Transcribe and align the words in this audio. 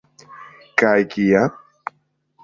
Kaj 0.81 0.93
kia? 1.11 1.43